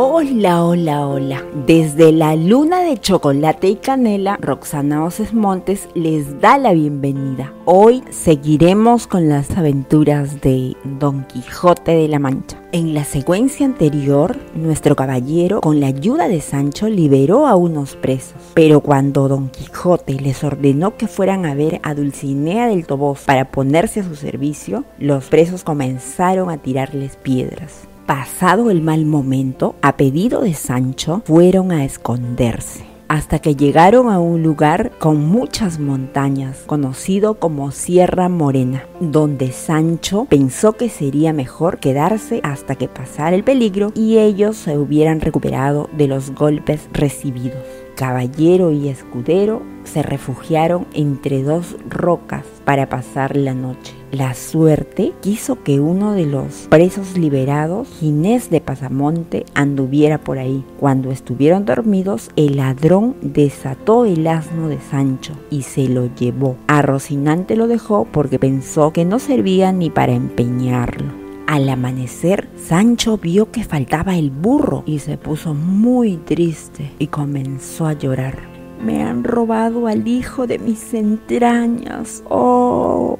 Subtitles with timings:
[0.00, 1.44] Hola, hola, hola.
[1.66, 7.52] Desde la luna de chocolate y canela, Roxana Oces Montes les da la bienvenida.
[7.64, 12.62] Hoy seguiremos con las aventuras de Don Quijote de la Mancha.
[12.70, 18.40] En la secuencia anterior, nuestro caballero, con la ayuda de Sancho, liberó a unos presos.
[18.54, 23.50] Pero cuando Don Quijote les ordenó que fueran a ver a Dulcinea del Toboso para
[23.50, 29.98] ponerse a su servicio, los presos comenzaron a tirarles piedras pasado el mal momento, a
[29.98, 36.62] pedido de Sancho, fueron a esconderse hasta que llegaron a un lugar con muchas montañas,
[36.66, 43.44] conocido como Sierra Morena, donde Sancho pensó que sería mejor quedarse hasta que pasara el
[43.44, 47.64] peligro y ellos se hubieran recuperado de los golpes recibidos.
[47.98, 53.92] Caballero y escudero se refugiaron entre dos rocas para pasar la noche.
[54.12, 60.64] La suerte quiso que uno de los presos liberados, Ginés de Pasamonte, anduviera por ahí.
[60.78, 66.54] Cuando estuvieron dormidos, el ladrón desató el asno de Sancho y se lo llevó.
[66.68, 71.27] A Rocinante lo dejó porque pensó que no servía ni para empeñarlo.
[71.48, 77.86] Al amanecer, Sancho vio que faltaba el burro y se puso muy triste y comenzó
[77.86, 78.36] a llorar.
[78.84, 82.22] Me han robado al hijo de mis entrañas.
[82.28, 83.18] Oh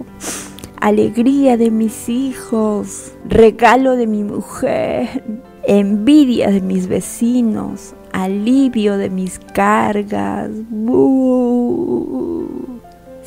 [0.80, 5.24] alegría de mis hijos, regalo de mi mujer,
[5.64, 10.50] envidia de mis vecinos, alivio de mis cargas.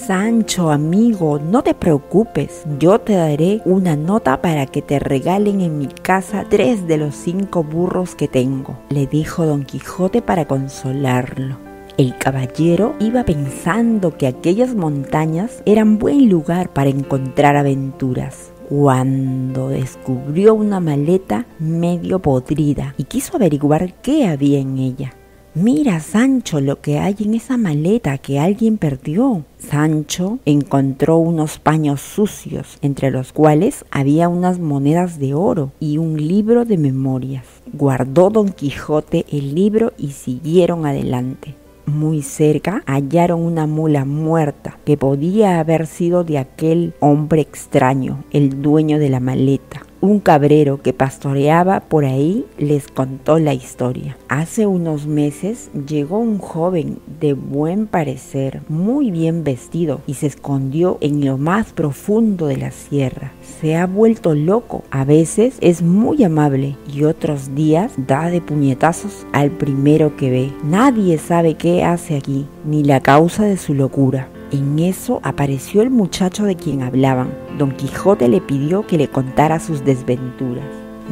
[0.08, 5.78] Sancho, amigo, no te preocupes, yo te daré una nota para que te regalen en
[5.78, 11.58] mi casa tres de los cinco burros que tengo, le dijo don Quijote para consolarlo.
[12.00, 20.56] El caballero iba pensando que aquellas montañas eran buen lugar para encontrar aventuras cuando descubrió
[20.56, 25.14] una maleta medio podrida y quiso averiguar qué había en ella.
[25.54, 29.44] Mira, Sancho, lo que hay en esa maleta que alguien perdió.
[29.62, 36.18] Sancho encontró unos paños sucios, entre los cuales había unas monedas de oro y un
[36.18, 37.46] libro de memorias.
[37.72, 41.56] Guardó don Quijote el libro y siguieron adelante.
[41.86, 48.62] Muy cerca hallaron una mula muerta que podía haber sido de aquel hombre extraño, el
[48.62, 49.86] dueño de la maleta.
[50.02, 54.18] Un cabrero que pastoreaba por ahí les contó la historia.
[54.30, 60.98] Hace unos meses llegó un joven de buen parecer, muy bien vestido, y se escondió
[61.02, 63.32] en lo más profundo de la sierra.
[63.62, 64.84] Se ha vuelto loco.
[64.90, 70.52] A veces es muy amable y otros días da de puñetazos al primero que ve.
[70.64, 74.30] Nadie sabe qué hace aquí, ni la causa de su locura.
[74.52, 77.34] En eso apareció el muchacho de quien hablaban.
[77.58, 80.66] Don Quijote le pidió que le contara sus desventuras.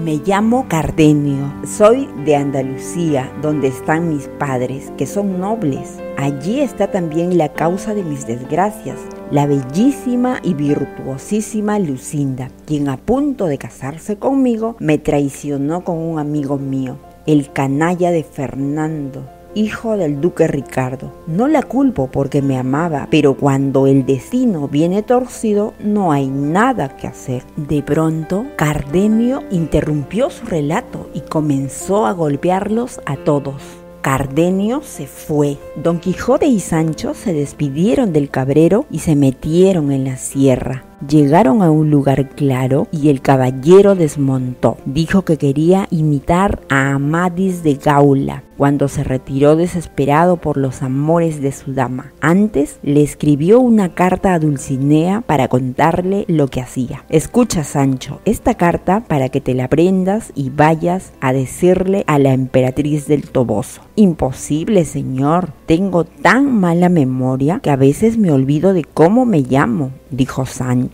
[0.03, 5.99] Me llamo Cardenio, soy de Andalucía, donde están mis padres, que son nobles.
[6.17, 8.97] Allí está también la causa de mis desgracias,
[9.31, 16.19] la bellísima y virtuosísima Lucinda, quien a punto de casarse conmigo me traicionó con un
[16.19, 21.11] amigo mío, el canalla de Fernando, hijo del duque Ricardo.
[21.27, 26.97] No la culpo porque me amaba, pero cuando el destino viene torcido no hay nada
[26.97, 27.43] que hacer.
[27.55, 33.61] De pronto, Cardenio interrumpió su relato y comenzó a golpearlos a todos.
[34.01, 35.57] Cardenio se fue.
[35.75, 40.88] Don Quijote y Sancho se despidieron del cabrero y se metieron en la sierra.
[41.07, 44.77] Llegaron a un lugar claro y el caballero desmontó.
[44.85, 51.41] Dijo que quería imitar a Amadis de Gaula cuando se retiró desesperado por los amores
[51.41, 52.11] de su dama.
[52.19, 57.05] Antes le escribió una carta a Dulcinea para contarle lo que hacía.
[57.07, 62.33] Escucha, Sancho, esta carta para que te la prendas y vayas a decirle a la
[62.33, 63.79] emperatriz del Toboso.
[63.95, 65.53] Imposible, señor.
[65.65, 70.88] Tengo tan mala memoria que a veces me olvido de cómo me llamo, dijo Sancho.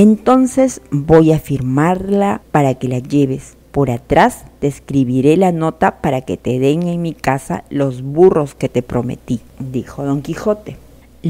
[0.00, 3.56] Entonces voy a firmarla para que la lleves.
[3.72, 8.54] Por atrás te escribiré la nota para que te den en mi casa los burros
[8.54, 10.76] que te prometí, dijo don Quijote.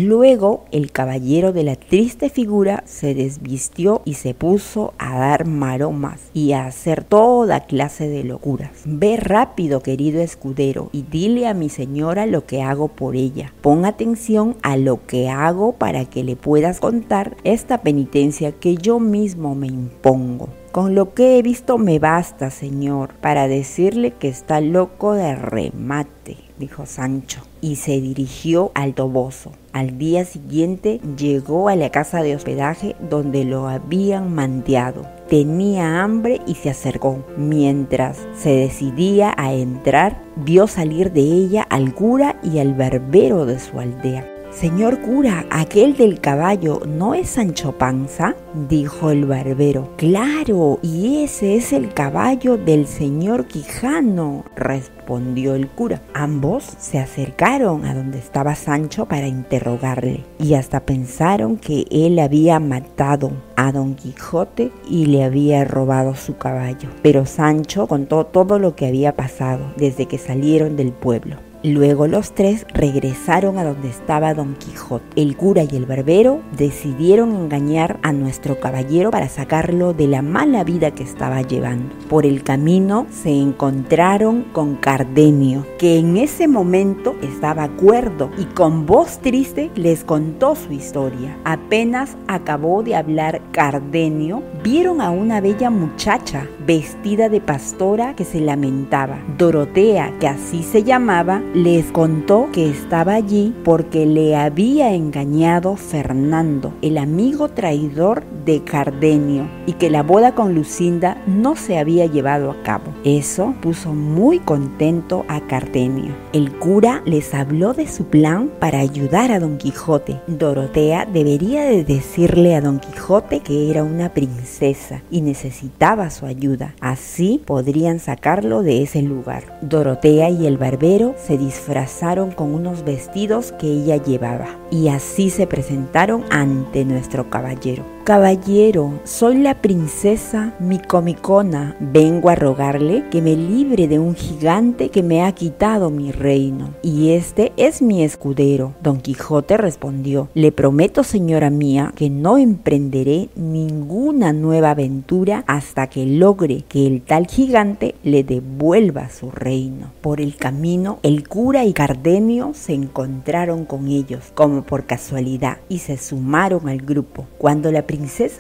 [0.00, 6.20] Luego el caballero de la triste figura se desvistió y se puso a dar maromas
[6.32, 8.70] y a hacer toda clase de locuras.
[8.84, 13.52] Ve rápido, querido escudero, y dile a mi señora lo que hago por ella.
[13.60, 19.00] Pon atención a lo que hago para que le puedas contar esta penitencia que yo
[19.00, 20.48] mismo me impongo.
[20.78, 26.36] Con lo que he visto me basta, señor, para decirle que está loco de remate,
[26.56, 29.50] dijo Sancho, y se dirigió al toboso.
[29.72, 35.02] Al día siguiente llegó a la casa de hospedaje donde lo habían manteado.
[35.28, 37.24] Tenía hambre y se acercó.
[37.36, 43.58] Mientras se decidía a entrar, vio salir de ella al cura y al barbero de
[43.58, 44.37] su aldea.
[44.60, 48.34] Señor cura, aquel del caballo no es Sancho Panza,
[48.68, 49.94] dijo el barbero.
[49.96, 56.02] Claro, y ese es el caballo del señor Quijano, respondió el cura.
[56.12, 62.58] Ambos se acercaron a donde estaba Sancho para interrogarle y hasta pensaron que él había
[62.58, 66.88] matado a Don Quijote y le había robado su caballo.
[67.00, 71.47] Pero Sancho contó todo lo que había pasado desde que salieron del pueblo.
[71.64, 75.04] Luego los tres regresaron a donde estaba Don Quijote.
[75.16, 80.62] El cura y el barbero decidieron engañar a nuestro caballero para sacarlo de la mala
[80.62, 81.94] vida que estaba llevando.
[82.08, 88.86] Por el camino se encontraron con Cardenio, que en ese momento estaba cuerdo y con
[88.86, 91.36] voz triste les contó su historia.
[91.44, 98.40] Apenas acabó de hablar Cardenio, vieron a una bella muchacha vestida de pastora que se
[98.40, 99.18] lamentaba.
[99.36, 106.74] Dorotea, que así se llamaba, les contó que estaba allí porque le había engañado Fernando,
[106.82, 112.50] el amigo traidor de Cardenio, y que la boda con Lucinda no se había llevado
[112.50, 112.94] a cabo.
[113.04, 116.14] Eso puso muy contento a Cardenio.
[116.32, 120.22] El cura les habló de su plan para ayudar a Don Quijote.
[120.26, 126.74] Dorotea debería de decirle a Don Quijote que era una princesa y necesitaba su ayuda.
[126.80, 129.58] Así podrían sacarlo de ese lugar.
[129.60, 135.46] Dorotea y el barbero se disfrazaron con unos vestidos que ella llevaba y así se
[135.46, 137.97] presentaron ante nuestro caballero.
[138.08, 141.76] Caballero, soy la princesa Micomicona.
[141.78, 146.70] Vengo a rogarle que me libre de un gigante que me ha quitado mi reino.
[146.80, 148.72] Y este es mi escudero.
[148.82, 156.06] Don Quijote respondió, le prometo, señora mía, que no emprenderé ninguna nueva aventura hasta que
[156.06, 159.92] logre que el tal gigante le devuelva su reino.
[160.00, 165.80] Por el camino, el cura y Cardenio se encontraron con ellos, como por casualidad, y
[165.80, 167.26] se sumaron al grupo.
[167.36, 167.97] Cuando la princesa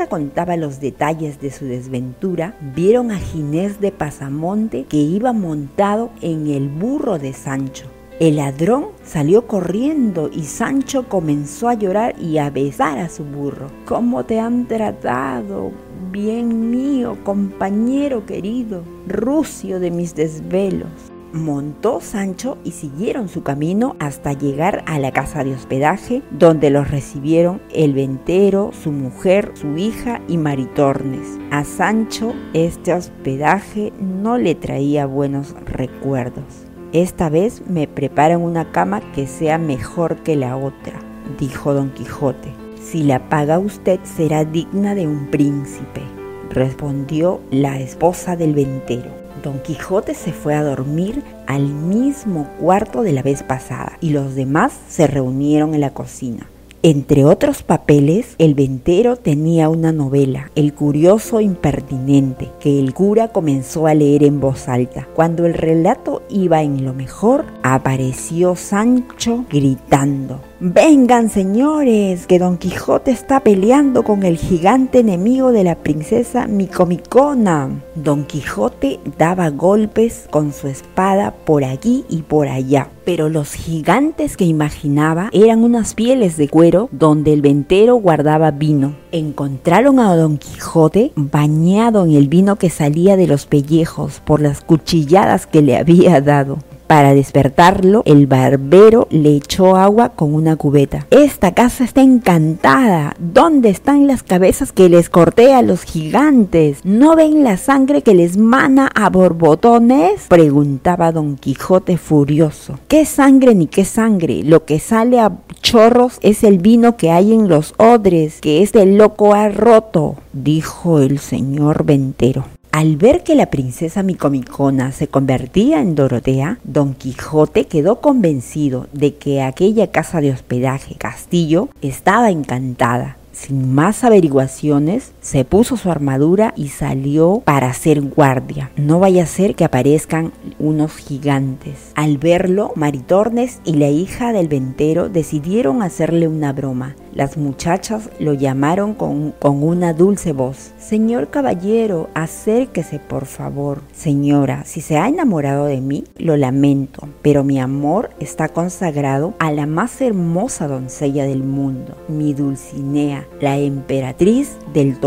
[0.08, 6.48] contaba los detalles de su desventura, vieron a Ginés de Pasamonte que iba montado en
[6.48, 7.86] el burro de Sancho.
[8.20, 13.68] El ladrón salió corriendo y Sancho comenzó a llorar y a besar a su burro.
[13.86, 15.70] ¿Cómo te han tratado?
[16.10, 21.07] Bien mío, compañero querido, rucio de mis desvelos.
[21.32, 26.90] Montó Sancho y siguieron su camino hasta llegar a la casa de hospedaje donde los
[26.90, 31.38] recibieron el ventero, su mujer, su hija y Maritornes.
[31.50, 36.64] A Sancho este hospedaje no le traía buenos recuerdos.
[36.94, 40.98] Esta vez me preparan una cama que sea mejor que la otra,
[41.38, 42.54] dijo Don Quijote.
[42.82, 46.00] Si la paga usted será digna de un príncipe,
[46.48, 49.17] respondió la esposa del ventero.
[49.42, 54.34] Don Quijote se fue a dormir al mismo cuarto de la vez pasada y los
[54.34, 56.48] demás se reunieron en la cocina.
[56.84, 63.88] Entre otros papeles, el ventero tenía una novela, El curioso impertinente, que el cura comenzó
[63.88, 65.08] a leer en voz alta.
[65.14, 70.40] Cuando el relato iba en lo mejor, apareció Sancho gritando.
[70.60, 77.70] Vengan señores, que Don Quijote está peleando con el gigante enemigo de la princesa Micomicona.
[77.94, 84.36] Don Quijote daba golpes con su espada por aquí y por allá, pero los gigantes
[84.36, 88.96] que imaginaba eran unas pieles de cuero donde el ventero guardaba vino.
[89.12, 94.62] Encontraron a Don Quijote bañado en el vino que salía de los pellejos por las
[94.62, 96.58] cuchilladas que le había dado.
[96.88, 101.06] Para despertarlo, el barbero le echó agua con una cubeta.
[101.10, 103.14] Esta casa está encantada.
[103.18, 106.86] ¿Dónde están las cabezas que les corté a los gigantes?
[106.86, 110.28] ¿No ven la sangre que les mana a borbotones?
[110.28, 112.78] Preguntaba don Quijote furioso.
[112.88, 114.42] ¿Qué sangre ni qué sangre?
[114.42, 118.86] Lo que sale a chorros es el vino que hay en los odres, que este
[118.86, 122.46] loco ha roto, dijo el señor ventero.
[122.78, 129.16] Al ver que la princesa Micomicona se convertía en Dorotea, Don Quijote quedó convencido de
[129.16, 133.16] que aquella casa de hospedaje, castillo, estaba encantada.
[133.32, 138.70] Sin más averiguaciones, Se puso su armadura y salió para ser guardia.
[138.78, 141.92] No vaya a ser que aparezcan unos gigantes.
[141.96, 146.96] Al verlo, Maritornes y la hija del ventero decidieron hacerle una broma.
[147.12, 150.72] Las muchachas lo llamaron con, con, una dulce voz.
[150.78, 153.82] Señor caballero, acérquese por favor.
[153.92, 159.52] Señora, si se ha enamorado de mí, lo lamento, pero mi amor está consagrado a
[159.52, 165.00] la más hermosa doncella del mundo, mi Dulcinea, la emperatriz del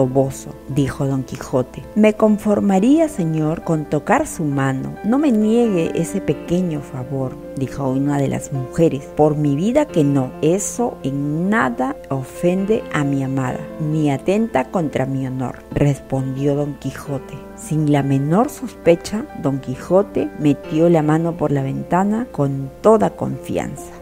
[0.68, 1.84] Dijo Don Quijote.
[1.96, 4.96] Me conformaría, señor, con tocar su mano.
[5.06, 9.04] No me niegue ese pequeño favor, dijo una de las mujeres.
[9.16, 15.06] Por mi vida que no, eso en nada ofende a mi amada, ni atenta contra
[15.06, 17.36] mi honor, respondió don Quijote.
[17.56, 23.94] Sin la menor sospecha, don Quijote metió la mano por la ventana con toda confianza.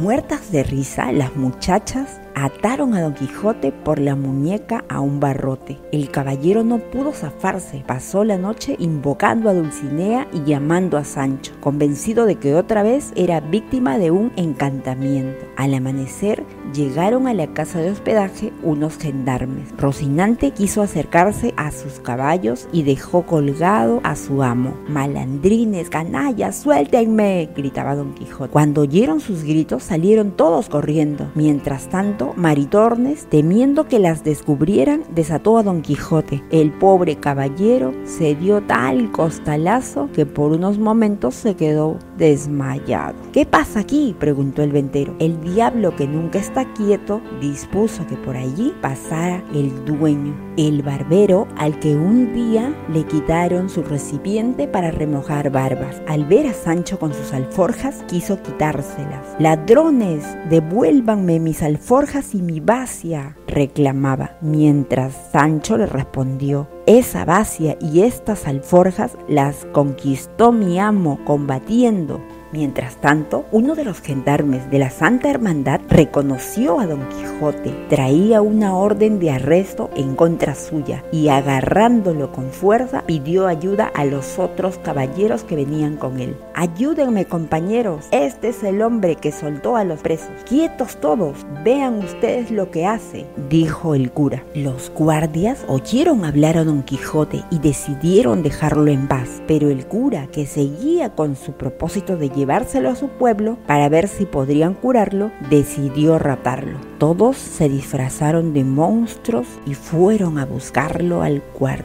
[0.00, 5.78] Muertas de risa, las muchachas ataron a Don Quijote por la muñeca a un barrote.
[5.92, 11.52] El caballero no pudo zafarse, pasó la noche invocando a Dulcinea y llamando a Sancho,
[11.60, 15.46] convencido de que otra vez era víctima de un encantamiento.
[15.56, 19.72] Al amanecer llegaron a la casa de hospedaje unos gendarmes.
[19.76, 24.74] Rocinante quiso acercarse a sus caballos y dejó colgado a su amo.
[24.88, 28.52] Malandrines, canallas, suéltenme, gritaba Don Quijote.
[28.52, 31.30] Cuando oyeron sus gritos salieron todos corriendo.
[31.34, 36.42] Mientras tanto, Maritornes, temiendo que las descubrieran, desató a Don Quijote.
[36.50, 43.14] El pobre caballero se dio tal costalazo que por unos momentos se quedó desmayado.
[43.32, 44.14] ¿Qué pasa aquí?
[44.18, 45.14] preguntó el ventero.
[45.18, 51.46] El diablo que nunca está quieto dispuso que por allí pasara el dueño, el barbero
[51.56, 56.00] al que un día le quitaron su recipiente para remojar barbas.
[56.06, 59.36] Al ver a Sancho con sus alforjas, quiso quitárselas.
[59.38, 68.00] Ladrones, devuélvanme mis alforjas y mi vacia, reclamaba, mientras Sancho le respondió, esa vacia y
[68.00, 74.88] estas alforjas las conquistó mi amo combatiendo Mientras tanto, uno de los gendarmes de la
[74.88, 81.28] Santa Hermandad reconoció a Don Quijote, traía una orden de arresto en contra suya y
[81.28, 86.36] agarrándolo con fuerza pidió ayuda a los otros caballeros que venían con él.
[86.54, 90.30] Ayúdenme compañeros, este es el hombre que soltó a los presos.
[90.48, 94.42] Quietos todos, vean ustedes lo que hace, dijo el cura.
[94.54, 100.28] Los guardias oyeron hablar a Don Quijote y decidieron dejarlo en paz, pero el cura,
[100.28, 105.30] que seguía con su propósito de llevárselo a su pueblo para ver si podrían curarlo,
[105.50, 106.78] decidió raptarlo.
[106.98, 111.84] Todos se disfrazaron de monstruos y fueron a buscarlo al cuarto.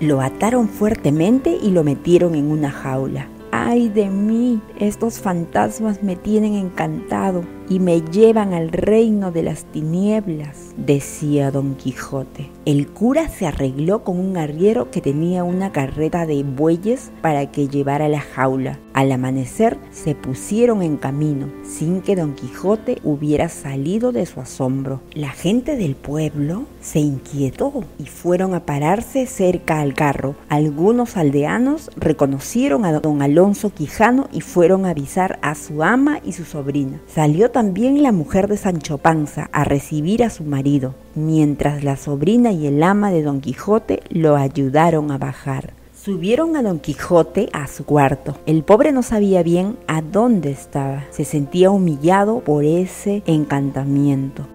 [0.00, 3.28] Lo ataron fuertemente y lo metieron en una jaula.
[3.50, 4.60] ¡Ay de mí!
[4.78, 11.74] Estos fantasmas me tienen encantado y me llevan al reino de las tinieblas, decía don
[11.74, 12.50] Quijote.
[12.64, 17.68] El cura se arregló con un arriero que tenía una carreta de bueyes para que
[17.68, 18.78] llevara la jaula.
[18.94, 25.00] Al amanecer se pusieron en camino, sin que don Quijote hubiera salido de su asombro.
[25.14, 30.36] La gente del pueblo se inquietó y fueron a pararse cerca al carro.
[30.48, 36.32] Algunos aldeanos reconocieron a don Alonso Quijano y fueron a avisar a su ama y
[36.32, 37.00] su sobrina.
[37.06, 42.50] Salió también la mujer de Sancho Panza a recibir a su marido, mientras la sobrina
[42.50, 45.72] y el ama de Don Quijote lo ayudaron a bajar.
[45.94, 48.36] Subieron a Don Quijote a su cuarto.
[48.44, 51.04] El pobre no sabía bien a dónde estaba.
[51.10, 54.48] Se sentía humillado por ese encantamiento.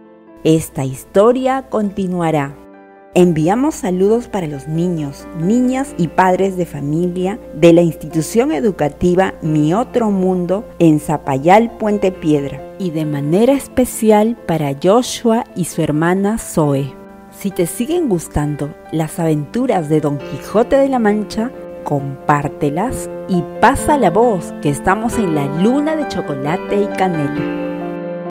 [0.44, 2.54] Esta historia continuará.
[3.16, 9.74] Enviamos saludos para los niños, niñas y padres de familia de la institución educativa Mi
[9.74, 16.38] Otro Mundo en Zapayal, Puente Piedra, y de manera especial para Joshua y su hermana
[16.38, 16.94] Zoe.
[17.32, 21.52] Si te siguen gustando las aventuras de Don Quijote de la Mancha,
[21.84, 27.69] compártelas y pasa la voz que estamos en la luna de chocolate y canela.